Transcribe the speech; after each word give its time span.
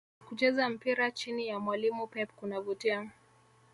Kucheza 0.27 0.69
mpira 0.73 1.11
chini 1.11 1.47
ya 1.47 1.59
mwalimu 1.59 2.07
Pep 2.07 2.29
kunavutia 2.35 3.09